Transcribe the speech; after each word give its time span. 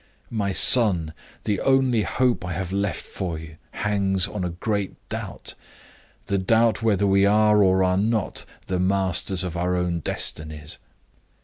My 0.31 0.51
son! 0.51 1.13
the 1.43 1.59
only 1.61 2.01
hope 2.01 2.43
I 2.43 2.53
have 2.53 2.71
left 2.71 3.05
for 3.05 3.37
you 3.37 3.57
hangs 3.69 4.27
on 4.27 4.43
a 4.43 4.49
great 4.49 4.95
doubt 5.09 5.53
the 6.25 6.39
doubt 6.39 6.81
whether 6.81 7.05
we 7.05 7.23
are, 7.27 7.63
or 7.63 7.83
are 7.83 7.97
not, 7.97 8.43
the 8.65 8.79
masters 8.79 9.43
of 9.43 9.55
our 9.55 9.75
own 9.75 9.99
destinies. 9.99 10.79